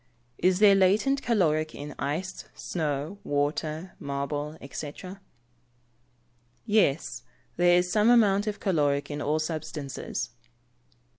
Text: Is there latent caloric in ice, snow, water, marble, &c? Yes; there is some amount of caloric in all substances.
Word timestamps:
Is 0.39 0.57
there 0.57 0.73
latent 0.73 1.21
caloric 1.21 1.75
in 1.75 1.93
ice, 1.99 2.45
snow, 2.55 3.19
water, 3.23 3.93
marble, 3.99 4.57
&c? 4.71 4.93
Yes; 6.65 7.21
there 7.55 7.77
is 7.77 7.91
some 7.91 8.09
amount 8.09 8.47
of 8.47 8.59
caloric 8.59 9.11
in 9.11 9.21
all 9.21 9.37
substances. 9.37 10.31